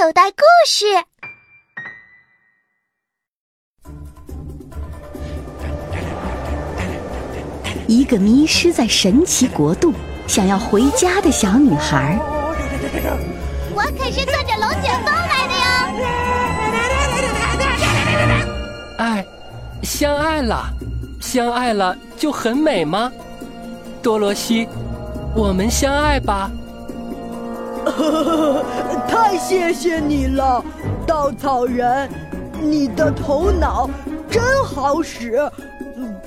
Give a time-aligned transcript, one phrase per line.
[0.00, 0.86] 口袋故事。
[7.88, 9.92] 一个迷失在神奇国度、
[10.28, 12.16] 想要回家的小女孩。
[13.74, 15.66] 我可是坐着龙卷风来的哟！
[18.98, 19.26] 爱，
[19.82, 20.72] 相爱了，
[21.20, 23.10] 相爱了就很美吗？
[24.00, 24.68] 多罗西，
[25.34, 26.48] 我们相爱吧！
[29.08, 30.62] 太谢谢你了，
[31.06, 32.08] 稻草人，
[32.62, 33.88] 你的头脑
[34.30, 35.40] 真好使，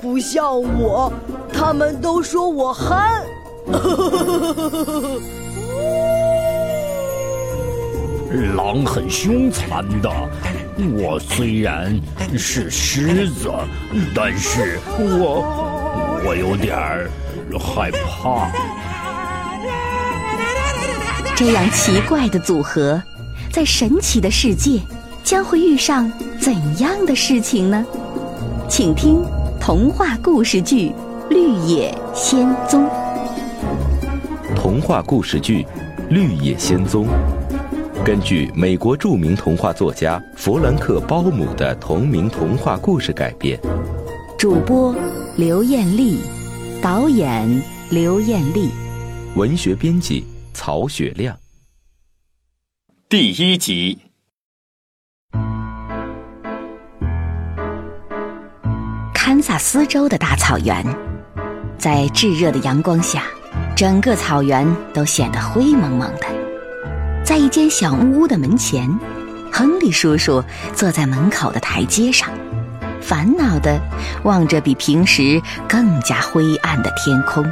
[0.00, 1.12] 不像我，
[1.52, 3.22] 他们都说我憨。
[8.56, 10.10] 狼很凶残的，
[10.78, 11.94] 我虽然
[12.36, 13.50] 是狮子，
[14.14, 15.44] 但是我
[16.26, 16.76] 我有点
[17.60, 18.50] 害怕。
[21.34, 23.02] 这样奇怪的组合，
[23.50, 24.78] 在神奇的世界
[25.24, 27.84] 将会遇上怎样的事情呢？
[28.68, 29.22] 请听
[29.58, 30.90] 童话故事剧
[31.30, 32.84] 《绿野仙踪》。
[34.54, 35.62] 童话故事剧
[36.08, 37.06] 《绿野仙踪》
[38.04, 43.58] 根据美国著名童话作家弗兰克·包姆的同名童话故事改编。
[44.38, 44.94] 主播
[45.36, 46.20] 刘艳丽，
[46.82, 48.70] 导演刘艳丽，
[49.34, 50.24] 文学编辑。
[50.64, 51.36] 曹雪亮，
[53.08, 53.98] 第一集。
[59.12, 60.86] 堪萨斯州的大草原，
[61.76, 63.24] 在炙热的阳光下，
[63.74, 66.26] 整个草原都显得灰蒙蒙的。
[67.24, 68.88] 在一间小木屋的门前，
[69.52, 70.40] 亨利叔叔
[70.76, 72.30] 坐在门口的台阶上，
[73.00, 73.80] 烦恼的
[74.22, 77.44] 望着比平时更加灰暗的天空。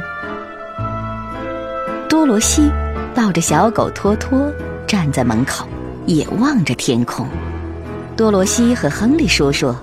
[2.07, 2.71] 多罗西。
[3.13, 4.51] 抱着小狗托托
[4.87, 5.67] 站在门口，
[6.05, 7.27] 也望着天空。
[8.15, 9.75] 多罗西和亨利叔叔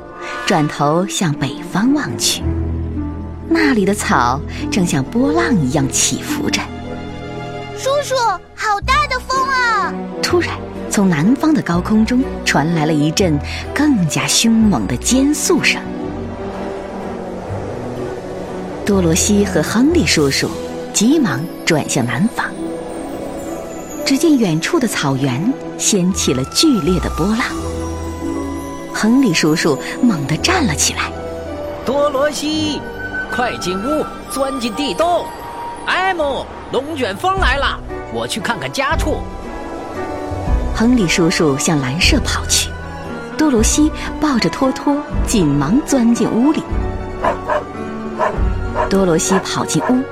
[0.47, 2.43] 转头向北方望去，
[3.49, 4.41] 那里的草
[4.71, 6.61] 正像波浪一样起伏着。
[7.77, 8.15] 叔叔，
[8.55, 9.93] 好大的风啊！
[10.23, 10.57] 突然，
[10.91, 13.39] 从南方的高空中传来了一阵
[13.75, 15.81] 更加凶猛的尖速声。
[18.85, 20.51] 多罗西和亨利叔叔
[20.95, 22.48] 急忙转向南方。
[24.09, 27.41] 只见远处的草原掀起了剧烈的波浪，
[28.91, 31.13] 亨利叔叔猛地站了起来。
[31.85, 32.81] 多罗西，
[33.31, 35.27] 快进屋，钻进地洞。
[35.85, 37.79] 艾姆，龙卷风来了，
[38.11, 39.19] 我去看看家畜。
[40.75, 42.71] 亨利叔叔向蓝舍跑去，
[43.37, 44.97] 多罗西抱着托托，
[45.27, 46.63] 紧忙钻进屋里。
[48.89, 50.03] 多罗西跑进屋。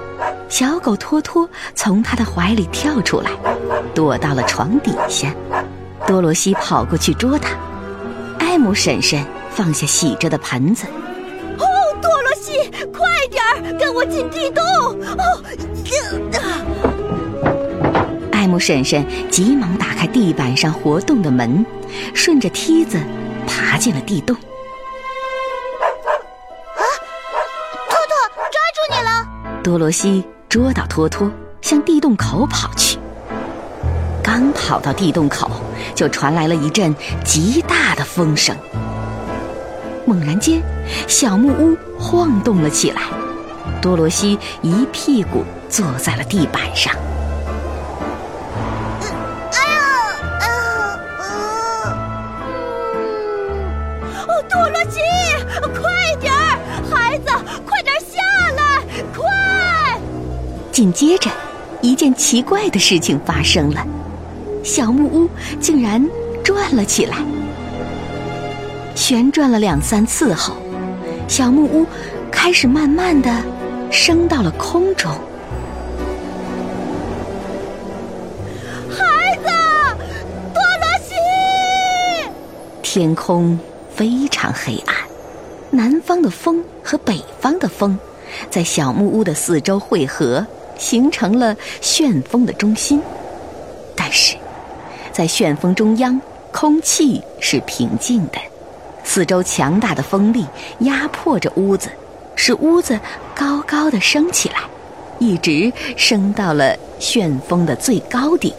[0.49, 3.31] 小狗托托从他的怀里跳出来，
[3.95, 5.35] 躲到了床底下。
[6.07, 7.57] 多罗西跑过去捉它。
[8.39, 10.87] 艾姆婶婶放下洗着的盆子。
[11.59, 11.65] 哦，
[12.01, 14.63] 多罗西，快点儿，跟我进地洞！
[15.19, 15.43] 哦，
[18.33, 21.65] 艾姆婶婶急忙打开地板上活动的门，
[22.15, 22.99] 顺着梯子
[23.47, 24.37] 爬进了地洞。
[26.77, 26.83] 啊，
[27.89, 28.17] 托托，
[28.51, 29.63] 抓住你了！
[29.63, 30.25] 多罗西。
[30.49, 32.97] 捉到托托，向地洞口跑去。
[34.37, 35.51] 刚跑到地洞口，
[35.95, 38.55] 就传来了一阵极大的风声。
[40.05, 40.61] 猛然间，
[41.09, 43.01] 小木屋晃动了起来，
[43.81, 46.95] 多罗西一屁股坐在了地板上。
[54.51, 55.01] 多罗西，
[55.73, 56.59] 快点儿，
[56.91, 57.33] 孩子，
[57.65, 58.21] 快点下
[58.55, 58.83] 来，
[59.15, 59.99] 快！
[60.71, 61.31] 紧接着，
[61.81, 63.83] 一件奇怪的事情发生了，
[64.67, 66.05] 小木屋竟然
[66.43, 67.19] 转了起来。
[68.97, 70.57] 旋转了两三次后，
[71.29, 71.87] 小木屋
[72.33, 73.31] 开始慢慢的
[73.93, 75.09] 升到了空中。
[78.91, 79.47] 孩子，
[80.53, 82.29] 多罗西！
[82.83, 83.57] 天空
[83.95, 84.97] 非常黑暗，
[85.71, 87.97] 南方的风和北方的风
[88.51, 90.45] 在小木屋的四周汇合。
[90.77, 93.01] 形成了旋风的中心，
[93.95, 94.37] 但是，
[95.17, 96.21] 在旋风中央，
[96.53, 98.39] 空气是平静的，
[99.03, 100.45] 四周强大的风力
[100.81, 101.89] 压迫着屋子，
[102.35, 103.01] 使屋子
[103.35, 104.57] 高高的升起来，
[105.19, 108.53] 一直升到了旋风的最高顶。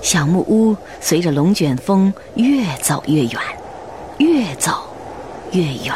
[0.00, 3.40] 小木屋随着龙卷风越走越远，
[4.18, 4.74] 越走
[5.50, 5.92] 越远。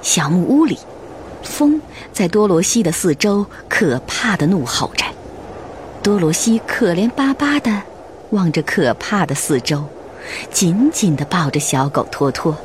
[0.00, 0.78] 小木屋里。
[1.42, 1.80] 风
[2.12, 5.04] 在多罗西的四周可怕的怒吼着，
[6.02, 7.82] 多罗西可怜巴巴的
[8.30, 9.84] 望着可怕的四周，
[10.50, 12.56] 紧紧的抱着小狗托托。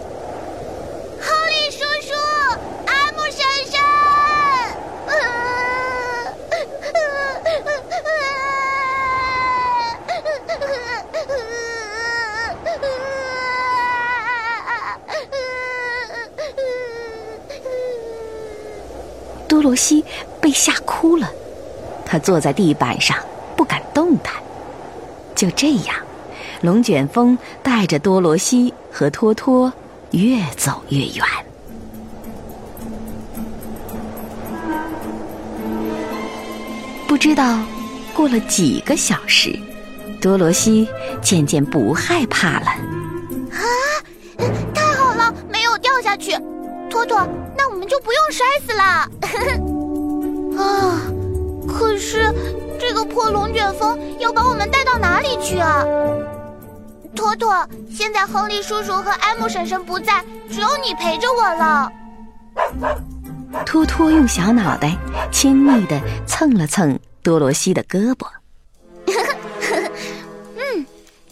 [19.47, 20.03] 多罗西
[20.41, 21.29] 被吓哭了，
[22.05, 23.15] 他坐在地板上
[23.55, 24.33] 不敢动弹。
[25.35, 25.95] 就这样，
[26.61, 29.71] 龙卷风带着多罗西和托托
[30.09, 31.23] 越走越远。
[37.07, 37.59] 不知道
[38.15, 39.55] 过了几个小时，
[40.19, 40.89] 多罗西
[41.21, 42.65] 渐渐不害怕了。
[43.51, 43.61] 啊，
[44.73, 46.31] 太好了，没有掉下去。
[46.89, 48.83] 托托，那我们就不用摔死了。
[50.57, 51.01] 啊，
[51.77, 52.33] 可是
[52.79, 55.83] 这个破龙卷风要把我们带到哪里去啊？
[57.13, 57.53] 托托，
[57.91, 61.91] 现在亨利叔叔和艾姆婶婶不在，只有你陪着我了。
[63.65, 64.97] 托托用小脑袋
[65.31, 68.25] 亲昵的蹭了蹭多罗西的胳膊。
[70.55, 70.85] 嗯，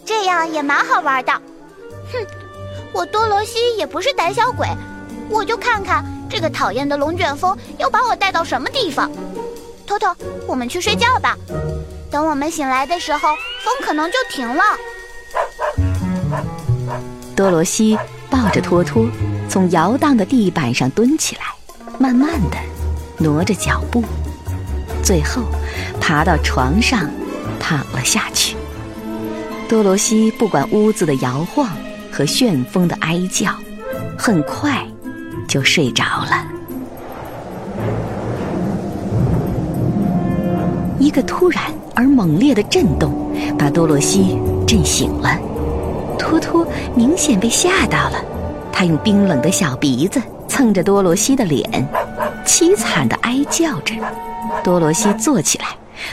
[0.04, 1.32] 这样也蛮好玩的。
[2.12, 2.26] 哼，
[2.92, 4.68] 我多罗西也不是胆小鬼。
[5.30, 9.10] 我就看看这个讨厌的龙卷风要把我带到什么地方。
[9.86, 10.16] 托托，
[10.46, 11.36] 我们去睡觉吧。
[12.10, 13.20] 等我们醒来的时候，
[13.62, 14.62] 风可能就停了。
[17.36, 17.98] 多罗西
[18.30, 19.06] 抱着托托，
[19.48, 21.42] 从摇荡的地板上蹲起来，
[21.98, 22.56] 慢慢的
[23.18, 24.02] 挪着脚步，
[25.02, 25.42] 最后
[26.00, 27.10] 爬到床上
[27.58, 28.56] 躺了下去。
[29.68, 31.68] 多罗西不管屋子的摇晃
[32.12, 33.54] 和旋风的哀叫，
[34.18, 34.86] 很快。
[35.46, 36.53] 就睡着了。
[41.14, 45.38] 个突然而猛烈的震动把多罗西震醒了。
[46.18, 46.66] 托托
[46.96, 48.20] 明显被吓到了，
[48.72, 51.62] 他用冰冷的小鼻子蹭着多罗西的脸，
[52.44, 53.94] 凄惨的哀叫着。
[54.64, 55.66] 多罗西坐起来，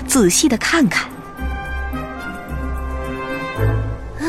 [0.08, 1.10] 仔细的看看。
[4.20, 4.26] 啊，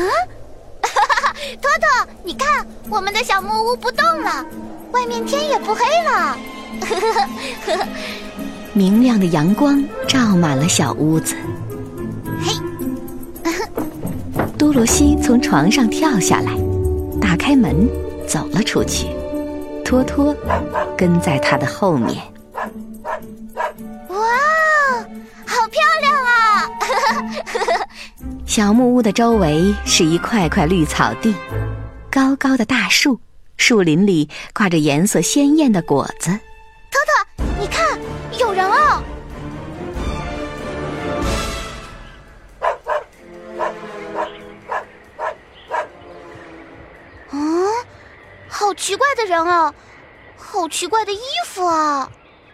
[1.61, 4.43] 托托，你看，我们的小木屋不动了。
[4.91, 6.37] 外面天也不黑了，
[8.73, 11.35] 明亮的阳光照满了小屋子。
[12.41, 12.53] 嘿，
[14.57, 16.57] 多罗西从床上跳下来，
[17.21, 17.87] 打开门
[18.27, 19.07] 走了出去，
[19.85, 20.35] 托托
[20.97, 22.17] 跟在他的后面。
[24.09, 24.17] 哇，
[25.45, 26.69] 好漂亮啊！
[28.47, 31.33] 小木屋的周围是一块块绿草地，
[32.09, 33.19] 高高的大树。
[33.55, 36.37] 树林里挂着颜色鲜艳的果子，
[38.39, 39.03] 有人啊！
[47.31, 47.67] 嗯，
[48.47, 49.73] 好奇怪的人啊，
[50.37, 52.09] 好奇怪的衣服啊！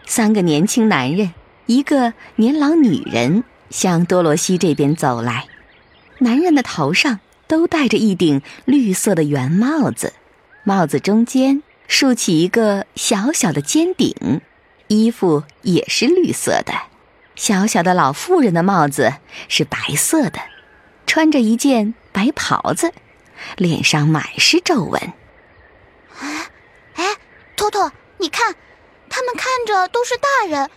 [0.06, 1.32] 三个年轻男人，
[1.66, 5.46] 一个年老女人向多罗西这边走来，
[6.18, 10.12] 男人的头上都戴着一顶绿色的圆帽子。
[10.64, 14.42] 帽子中间竖起一个小小的尖顶，
[14.90, 16.72] 衣服也是绿色的。
[17.36, 19.14] 小小的老妇人的帽子
[19.48, 20.40] 是白色的，
[21.06, 22.92] 穿着一件白袍子，
[23.56, 25.00] 脸上满是皱纹。
[26.18, 26.50] 哎，
[26.94, 27.16] 哎，
[27.54, 28.56] 托托，你看，
[29.08, 30.68] 他们看着都是大人，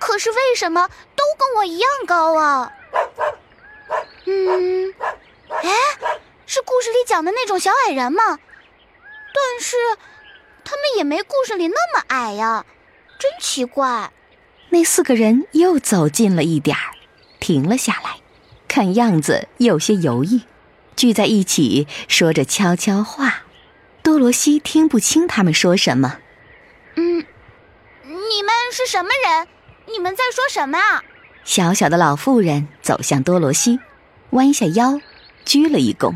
[0.00, 2.72] 可是为什么都跟我一样高啊？
[4.24, 4.92] 嗯，
[5.48, 5.70] 哎，
[6.46, 8.24] 是故事里讲的那种小矮人吗？
[8.28, 9.76] 但是，
[10.64, 12.66] 他们也没故事里那么矮呀，
[13.18, 14.12] 真奇怪。
[14.70, 16.94] 那四个人又走近了一点儿，
[17.40, 18.16] 停了下来，
[18.66, 20.40] 看样子有些犹豫，
[20.96, 23.44] 聚在一起说着悄悄话。
[24.02, 26.18] 多罗西听不清他们说什么。
[26.96, 27.24] 嗯，
[28.04, 29.48] 你们是什么人？
[29.92, 31.02] 你们在说什么啊？
[31.44, 33.78] 小小的老妇人走向多罗西，
[34.30, 35.00] 弯下腰，
[35.44, 36.14] 鞠了一躬。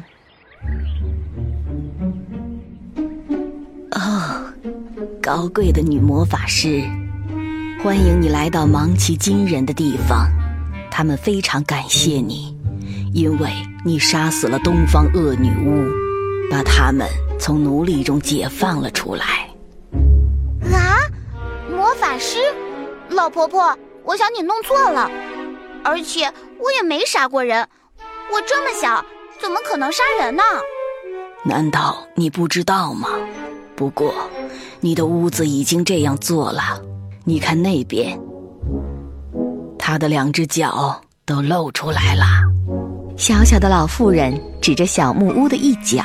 [5.32, 6.82] 高贵的女魔法师，
[7.84, 10.26] 欢迎你来到芒奇惊人的地方。
[10.90, 12.52] 他们非常感谢你，
[13.14, 13.48] 因为
[13.84, 15.86] 你杀死了东方恶女巫，
[16.50, 17.06] 把他们
[17.38, 19.48] 从奴隶中解放了出来。
[20.72, 20.98] 啊，
[21.70, 22.38] 魔法师，
[23.10, 25.08] 老婆婆，我想你弄错了，
[25.84, 26.24] 而且
[26.58, 27.68] 我也没杀过人，
[28.32, 29.04] 我这么小，
[29.40, 30.42] 怎么可能杀人呢？
[31.44, 33.10] 难道你不知道吗？
[33.76, 34.12] 不过。
[34.82, 36.80] 你的屋子已经这样做了，
[37.24, 38.18] 你看那边，
[39.78, 42.24] 他的两只脚都露出来了。
[43.16, 46.02] 小小的老妇人指着小木屋的一角。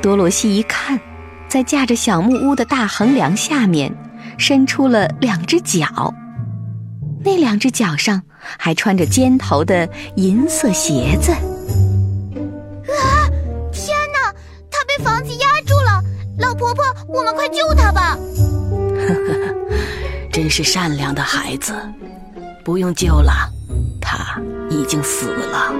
[0.00, 0.98] 多罗西一看，
[1.48, 3.92] 在架着小木屋的大横梁下面，
[4.36, 6.14] 伸出了两只脚。
[7.24, 8.22] 那两只脚上
[8.56, 11.32] 还穿着尖头的银色鞋子。
[17.08, 18.18] 我们快救他吧！
[18.96, 19.54] 呵呵，
[20.30, 21.74] 真是善良的孩子，
[22.62, 23.32] 不用救了，
[24.00, 24.38] 他
[24.68, 25.58] 已经死了。
[25.58, 25.72] 啊，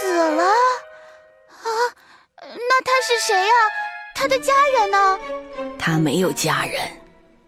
[0.00, 0.42] 死了？
[0.42, 1.66] 啊，
[2.36, 3.52] 那他是谁呀？
[4.14, 5.18] 他的家人呢？
[5.78, 6.78] 他没有家人，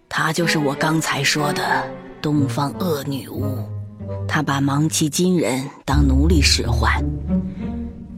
[0.08, 1.84] 他就是我刚才说的
[2.22, 3.58] 东方恶女巫。
[4.26, 6.92] 她把芒奇金人当奴隶使唤。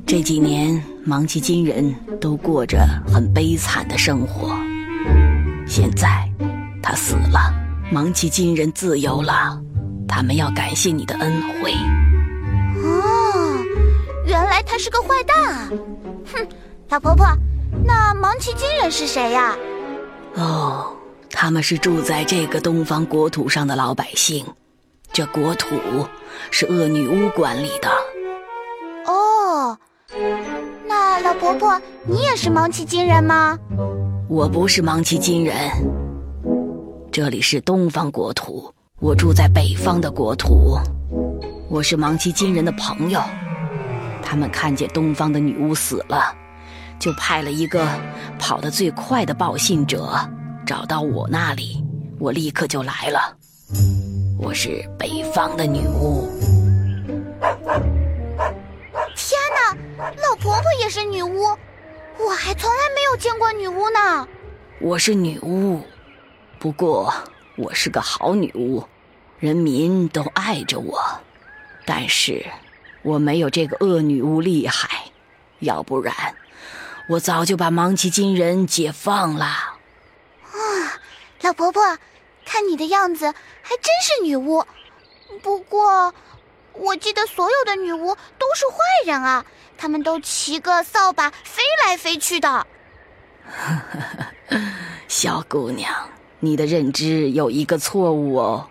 [0.06, 4.52] 这几年，芒奇金人都过着很悲惨的生活。
[5.64, 6.28] 现在，
[6.82, 7.54] 他死了，
[7.92, 9.56] 芒奇金人自由了，
[10.08, 11.72] 他们要感谢你的恩惠。
[12.82, 13.64] 哦，
[14.26, 15.70] 原来他是个坏蛋啊！
[16.34, 16.44] 哼，
[16.88, 17.24] 老婆婆，
[17.84, 19.56] 那芒奇金人是谁呀？
[20.34, 20.92] 哦，
[21.30, 24.44] 他们是住在这个东方国土上的老百姓，
[25.12, 25.76] 这国土
[26.50, 27.88] 是恶女巫管理的。
[31.46, 33.56] 婆婆，你也是芒奇金人吗？
[34.28, 35.54] 我不是芒奇金人，
[37.12, 40.76] 这里是东方国土，我住在北方的国土。
[41.70, 43.20] 我是芒奇金人的朋友，
[44.24, 46.34] 他们看见东方的女巫死了，
[46.98, 47.86] 就派了一个
[48.40, 50.18] 跑得最快的报信者
[50.66, 51.80] 找到我那里，
[52.18, 53.36] 我立刻就来了。
[54.36, 56.28] 我是北方的女巫。
[59.14, 61.56] 天哪，老婆婆也是女巫。
[62.18, 64.26] 我还从来没有见过女巫呢。
[64.80, 65.82] 我是女巫，
[66.58, 67.12] 不过
[67.56, 68.84] 我是个好女巫，
[69.38, 71.02] 人民都爱着我。
[71.84, 72.44] 但是
[73.02, 75.04] 我没有这个恶女巫厉害，
[75.60, 76.14] 要不然
[77.08, 79.44] 我早就把芒奇金人解放了。
[79.44, 80.58] 啊，
[81.42, 81.82] 老婆婆，
[82.44, 84.64] 看你的样子还真是女巫。
[85.42, 86.14] 不过，
[86.78, 89.44] 我记得所有的女巫都是坏人啊。
[89.78, 92.66] 他们都骑个扫把飞来飞去的。
[95.06, 95.92] 小姑娘，
[96.40, 98.68] 你的认知有一个错误哦。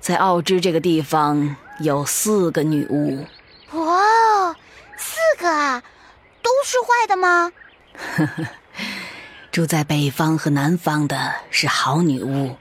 [0.00, 3.26] 在奥芝这个地方有四个女巫。
[3.72, 4.54] 哇，
[4.98, 5.82] 四个啊，
[6.42, 7.50] 都是坏的吗？
[9.50, 12.56] 住在北方和南方的是好女巫，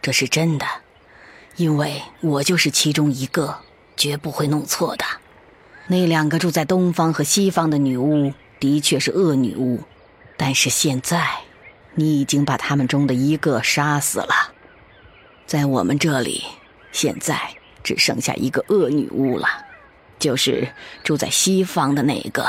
[0.00, 0.66] 这是真的，
[1.56, 3.58] 因为我就是其中一个，
[3.98, 5.04] 绝不会弄错的。
[5.88, 9.82] 那两个住在东方和西方的女巫的确是恶女巫，
[10.36, 11.40] 但是现在，
[11.94, 14.52] 你已经把他们中的一个杀死了。
[15.46, 16.44] 在我们这里，
[16.92, 17.38] 现在
[17.82, 19.48] 只剩下一个恶女巫了，
[20.18, 20.68] 就是
[21.02, 22.48] 住在西方的那个。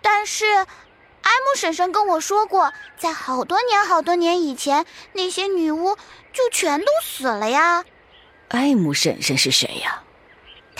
[0.00, 5.96] 但是，埃姆婶婶跟我说过，在好多年好多年以前，那些女巫
[6.32, 7.84] 就全都死了呀。
[8.48, 10.02] 埃姆婶婶是谁呀？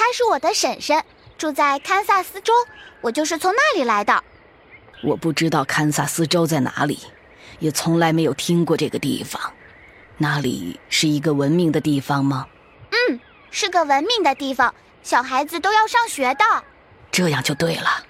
[0.05, 1.01] 她是我的婶婶。
[1.39, 2.53] 住在堪萨斯州，
[3.01, 4.25] 我就是从那里来的。
[5.05, 6.99] 我不知道堪萨斯州在哪里，
[7.61, 9.41] 也从来没有听过这个地方。
[10.19, 12.49] 那里是一个文明的地方吗？
[12.91, 13.21] 嗯，
[13.53, 16.45] 是个文明的地方，小孩子都要上学的。
[17.13, 18.05] 这样就对了，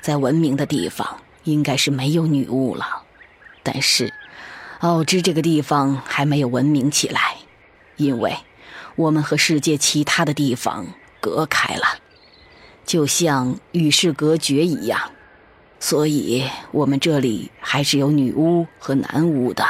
[0.00, 3.04] 在文明的地方应该是没有女巫了。
[3.62, 4.12] 但是，
[4.80, 7.36] 奥芝这个地方还没有文明起来，
[7.96, 8.36] 因为
[8.96, 10.86] 我们和世界其他的地方
[11.22, 11.86] 隔开了。
[12.84, 15.12] 就像与世隔绝一样，
[15.78, 19.64] 所以我们这里还是有女巫和男巫的。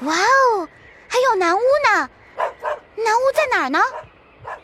[0.00, 0.68] 哇哦，
[1.06, 2.10] 还有男巫呢！
[2.96, 3.78] 男巫在哪儿呢？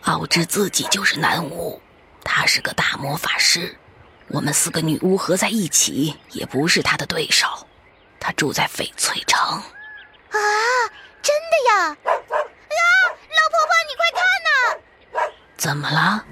[0.05, 1.81] 奥芝自己就是男巫，
[2.25, 3.77] 他是个大魔法师。
[4.29, 7.47] 我们四个女巫合在一起也不是他的对手。
[8.19, 9.39] 他住在翡翠城。
[9.41, 10.39] 啊，
[11.23, 11.89] 真的呀！
[11.89, 14.51] 啊，老婆婆，你快看呐！
[15.61, 16.25] 怎么了？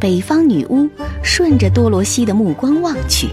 [0.00, 0.88] 北方女巫
[1.22, 3.28] 顺着多罗西的目光望去，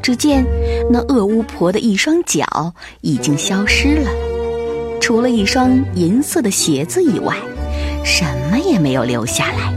[0.00, 0.46] 只见
[0.88, 4.10] 那恶巫婆的一双脚已经消失了，
[5.00, 7.36] 除了一双银色的鞋子以外，
[8.04, 9.74] 什么也没有留下来。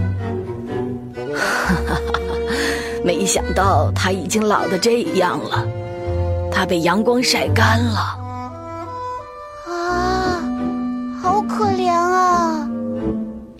[1.34, 2.00] 哈哈，
[3.04, 5.68] 没想到她已经老得这样了，
[6.52, 8.27] 她被阳光晒干了。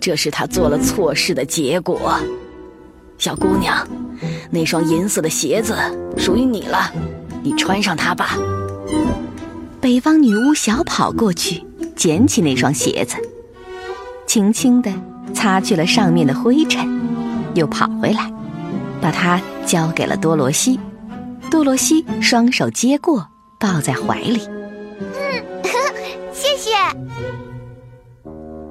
[0.08, 2.18] 这是他做了错事的结果。
[3.18, 3.86] 小姑娘，
[4.50, 5.76] 那双银色的鞋子
[6.16, 6.90] 属于你了，
[7.42, 8.38] 你穿上它吧。
[9.82, 11.62] 北方女巫小跑过去，
[11.94, 13.16] 捡起那双鞋子，
[14.26, 14.90] 轻轻地
[15.34, 16.88] 擦去了上面的灰尘，
[17.54, 18.32] 又跑回来，
[19.02, 20.80] 把它交给了多罗西。
[21.50, 24.40] 多罗西双手接过，抱在怀里。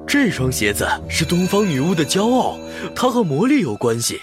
[0.08, 2.58] 这双鞋子是东方女巫的骄傲，
[2.96, 4.18] 它和魔力有关系。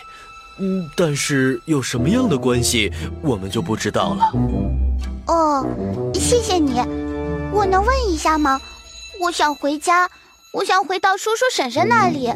[0.57, 4.31] 嗯，但是有什么样的关系，我们就不知道了。
[5.27, 5.63] 哦，
[6.13, 6.81] 谢谢你。
[7.53, 8.59] 我能问一下吗？
[9.21, 10.09] 我想回家，
[10.51, 12.33] 我想回到叔叔婶婶那里，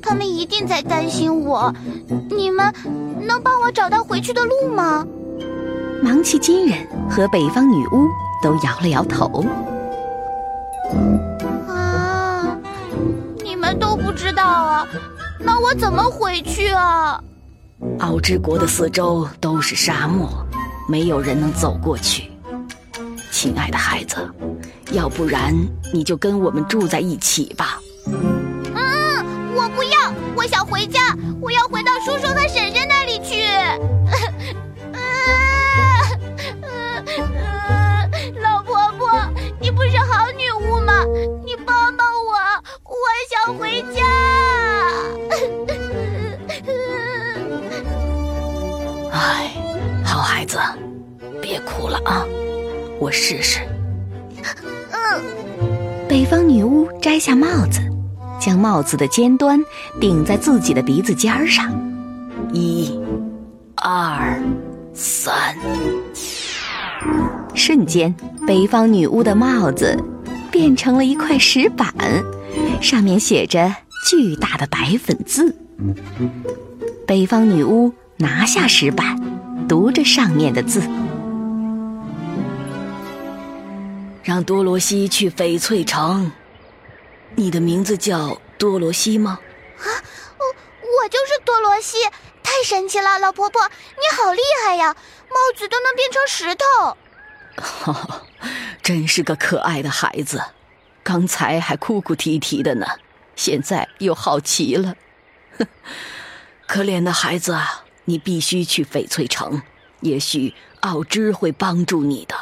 [0.00, 1.74] 他们一定在担心我。
[2.30, 2.72] 你们
[3.20, 5.04] 能帮我找到回去的路吗？
[6.00, 8.06] 芒奇金人和北方女巫
[8.40, 9.44] 都摇了摇头。
[13.64, 14.86] 们都不知道啊？
[15.38, 17.18] 那我怎么回去啊？
[17.98, 20.28] 奥之国的四周都是沙漠，
[20.86, 22.30] 没有人能走过去。
[23.30, 24.16] 亲爱的孩子，
[24.92, 25.54] 要不然
[25.94, 27.78] 你就跟我们住在一起吧。
[28.06, 31.00] 嗯，我不要，我想回家，
[31.40, 32.63] 我要回到叔叔和婶
[57.14, 57.80] 摘下帽子，
[58.40, 59.64] 将帽子的尖端
[60.00, 61.72] 顶在自己的鼻子尖儿上。
[62.52, 62.98] 一、
[63.76, 64.42] 二、
[64.92, 65.56] 三。
[67.54, 68.12] 瞬间，
[68.48, 69.96] 北方女巫的帽子
[70.50, 71.94] 变成了一块石板，
[72.80, 73.72] 上面写着
[74.10, 75.54] 巨大的白粉字。
[77.06, 79.16] 北方女巫拿下石板，
[79.68, 80.82] 读着上面的字
[84.24, 86.32] ：“让多罗西去翡翠城。”
[87.36, 89.40] 你的名字叫多罗西吗？
[89.78, 89.86] 啊，
[90.38, 90.44] 我
[91.02, 91.98] 我就是多罗西，
[92.42, 94.94] 太神奇了，老婆婆，你好厉害呀！
[95.28, 96.96] 帽子都能变成石头。
[97.56, 98.22] 哈哈，
[98.82, 100.42] 真是个可爱的孩子，
[101.02, 102.86] 刚才还哭哭啼啼的呢，
[103.34, 104.94] 现在又好奇了。
[105.58, 105.66] 哼，
[106.66, 109.60] 可怜的孩子啊，你必须去翡翠城，
[110.00, 112.36] 也许奥芝会帮助你的。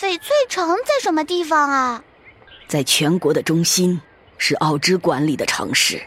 [0.00, 2.02] 翡翠城在什么地方啊？
[2.66, 4.00] 在全国的中心，
[4.42, 6.02] 是奥芝管理的城市。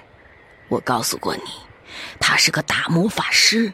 [0.67, 1.43] 我告诉过你，
[2.19, 3.72] 他是个大魔法师。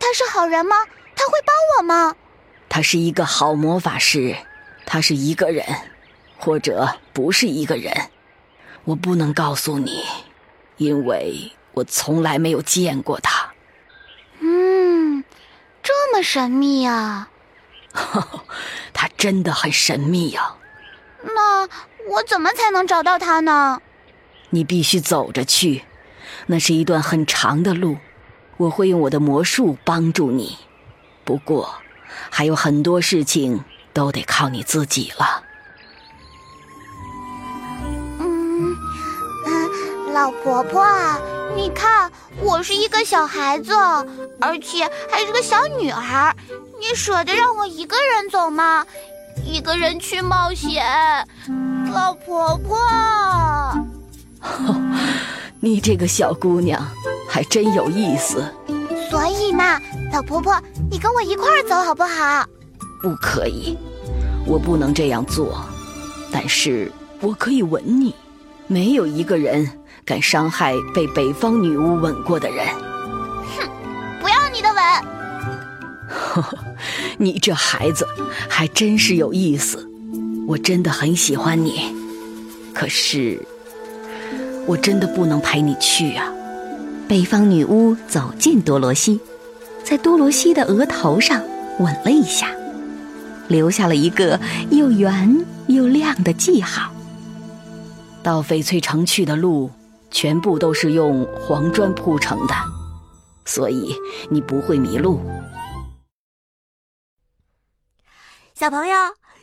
[0.00, 0.74] 他是好人吗？
[1.14, 2.16] 他会帮我吗？
[2.68, 4.36] 他是一个好魔法师，
[4.84, 5.64] 他是一个人，
[6.36, 8.10] 或者不是一个人，
[8.82, 10.04] 我不能告诉你，
[10.76, 13.52] 因为我从来没有见过他。
[14.40, 15.22] 嗯，
[15.84, 17.30] 这么神秘啊！
[18.92, 20.56] 他真的很神秘呀。
[21.22, 21.68] 那
[22.08, 23.80] 我怎么才能找到他呢？
[24.54, 25.82] 你必须走着去，
[26.46, 27.98] 那是一段很长的路，
[28.56, 30.56] 我会用我的魔术帮助你。
[31.24, 31.74] 不过。
[32.30, 35.42] 还有很多事情都得靠你自己了。
[38.20, 38.76] 嗯，
[40.12, 40.86] 老婆婆，
[41.56, 43.72] 你看，我是一个小孩子，
[44.40, 46.36] 而且还是个小女孩，
[46.78, 48.86] 你舍得让我一个人走吗？
[49.44, 50.86] 一个人去冒险，
[51.92, 52.78] 老婆婆。
[55.60, 56.86] 你这个小姑娘
[57.28, 58.44] 还真有意思。
[59.10, 59.80] 所以嘛，
[60.12, 62.44] 老婆婆，你跟我一块儿走好不好？
[63.02, 63.76] 不可以，
[64.46, 65.64] 我不能这样做。
[66.32, 68.14] 但是我可以吻你，
[68.66, 69.70] 没有一个人
[70.04, 72.66] 敢伤害被北方女巫吻过的人。
[73.56, 73.68] 哼，
[74.20, 74.76] 不要你的吻。
[76.08, 76.58] 呵呵，
[77.18, 78.06] 你这孩子
[78.48, 79.88] 还真是有意思。
[80.46, 81.94] 我真的很喜欢你，
[82.74, 83.40] 可是
[84.66, 86.32] 我真的不能陪你去啊。
[87.06, 89.20] 北方女巫走近多罗西，
[89.84, 91.44] 在多罗西的额头上
[91.78, 92.50] 吻了一下，
[93.48, 96.90] 留下了一个又圆又亮的记号。
[98.22, 99.70] 到翡翠城去的路
[100.10, 102.54] 全部都是用黄砖铺成的，
[103.44, 103.94] 所以
[104.30, 105.20] 你不会迷路。
[108.54, 108.96] 小朋友，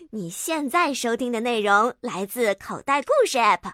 [0.10, 3.73] 你现在收听的内容来自口袋故事 App。